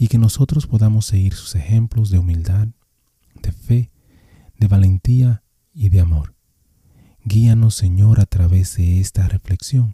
[0.00, 2.68] y que nosotros podamos seguir sus ejemplos de humildad,
[3.42, 3.90] de fe,
[4.58, 6.34] de valentía y de amor.
[7.22, 9.92] Guíanos, Señor, a través de esta reflexión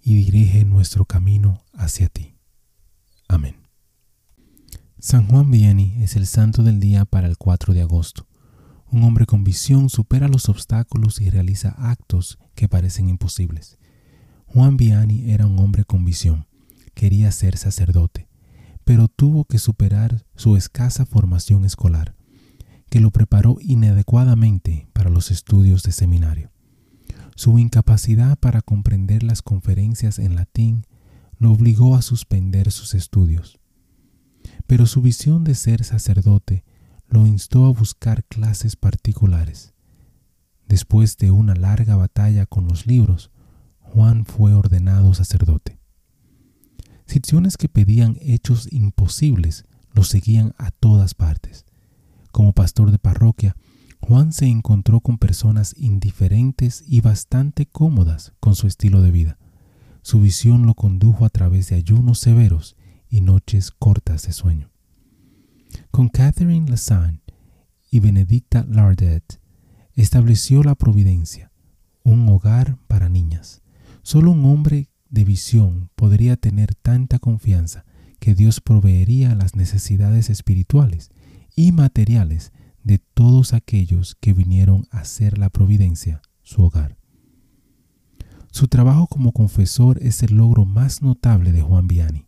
[0.00, 2.34] y dirige nuestro camino hacia ti.
[3.28, 3.56] Amén.
[4.98, 8.26] San Juan Vianney es el santo del día para el 4 de agosto.
[8.90, 13.76] Un hombre con visión supera los obstáculos y realiza actos que parecen imposibles.
[14.46, 16.46] Juan Vianney era un hombre con visión.
[16.94, 18.31] Quería ser sacerdote,
[18.84, 22.16] pero tuvo que superar su escasa formación escolar,
[22.90, 26.50] que lo preparó inadecuadamente para los estudios de seminario.
[27.36, 30.86] Su incapacidad para comprender las conferencias en latín
[31.38, 33.58] lo obligó a suspender sus estudios.
[34.66, 36.64] Pero su visión de ser sacerdote
[37.08, 39.74] lo instó a buscar clases particulares.
[40.68, 43.30] Después de una larga batalla con los libros,
[43.80, 45.81] Juan fue ordenado sacerdote.
[47.12, 51.66] Situaciones que pedían hechos imposibles lo seguían a todas partes.
[52.30, 53.54] Como pastor de parroquia,
[54.00, 59.38] Juan se encontró con personas indiferentes y bastante cómodas con su estilo de vida.
[60.00, 62.76] Su visión lo condujo a través de ayunos severos
[63.10, 64.70] y noches cortas de sueño.
[65.90, 67.20] Con Catherine Lassagne
[67.90, 69.38] y Benedicta Lardet
[69.96, 71.52] estableció la Providencia,
[72.04, 73.60] un hogar para niñas.
[74.02, 77.84] Solo un hombre de visión podría tener tanta confianza
[78.18, 81.10] que Dios proveería las necesidades espirituales
[81.54, 82.52] y materiales
[82.82, 86.96] de todos aquellos que vinieron a hacer la providencia su hogar.
[88.50, 92.26] Su trabajo como confesor es el logro más notable de Juan Vianney.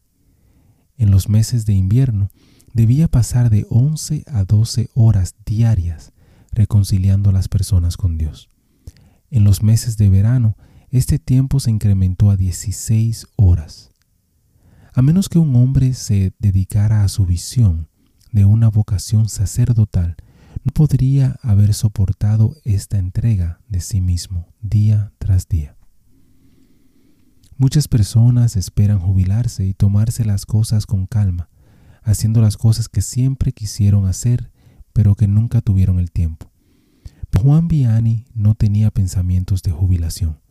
[0.97, 2.31] En los meses de invierno
[2.75, 6.13] debía pasar de 11 a 12 horas diarias
[6.53, 8.51] reconciliando a las personas con Dios.
[9.31, 10.57] En los meses de verano
[10.99, 13.91] este tiempo se incrementó a 16 horas.
[14.93, 17.89] A menos que un hombre se dedicara a su visión
[18.31, 20.15] de una vocación sacerdotal,
[20.63, 25.77] no podría haber soportado esta entrega de sí mismo día tras día.
[27.57, 31.49] Muchas personas esperan jubilarse y tomarse las cosas con calma,
[32.05, 34.53] haciendo las cosas que siempre quisieron hacer,
[34.93, 36.53] pero que nunca tuvieron el tiempo.
[37.37, 40.44] Juan Vianney no tenía pensamientos de jubilación.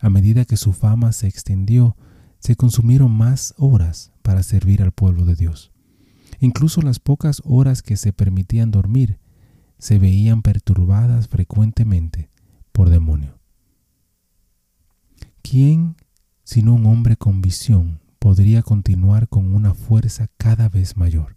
[0.00, 1.96] A medida que su fama se extendió,
[2.38, 5.72] se consumieron más horas para servir al pueblo de Dios.
[6.40, 9.18] Incluso las pocas horas que se permitían dormir
[9.78, 12.30] se veían perturbadas frecuentemente
[12.72, 13.38] por demonio.
[15.42, 15.96] ¿Quién,
[16.44, 21.36] sino un hombre con visión, podría continuar con una fuerza cada vez mayor?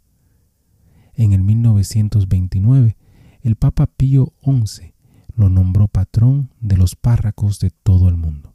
[1.16, 2.98] En el 1929,
[3.42, 4.94] el Papa Pío XI
[5.36, 8.53] lo nombró patrón de los párracos de todo el mundo.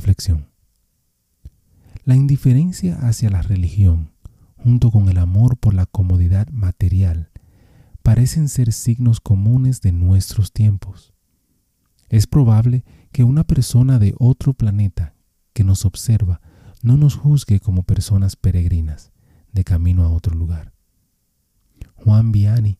[0.00, 0.46] Reflexión.
[2.04, 4.12] La indiferencia hacia la religión,
[4.56, 7.28] junto con el amor por la comodidad material,
[8.02, 11.12] parecen ser signos comunes de nuestros tiempos.
[12.08, 15.12] Es probable que una persona de otro planeta
[15.52, 16.40] que nos observa
[16.80, 19.12] no nos juzgue como personas peregrinas
[19.52, 20.72] de camino a otro lugar.
[21.94, 22.78] Juan Vianney,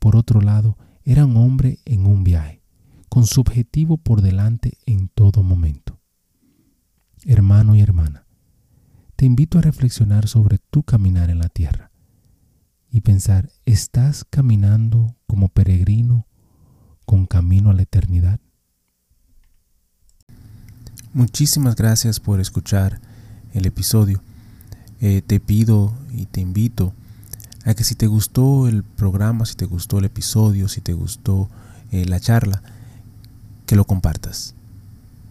[0.00, 2.60] por otro lado, era un hombre en un viaje,
[3.08, 5.44] con su objetivo por delante en todo
[9.26, 11.90] te invito a reflexionar sobre tu caminar en la tierra
[12.92, 16.28] y pensar, ¿estás caminando como peregrino
[17.06, 18.38] con camino a la eternidad?
[21.12, 23.00] Muchísimas gracias por escuchar
[23.52, 24.22] el episodio.
[25.00, 26.94] Eh, te pido y te invito
[27.64, 31.50] a que si te gustó el programa, si te gustó el episodio, si te gustó
[31.90, 32.62] eh, la charla,
[33.66, 34.54] que lo compartas.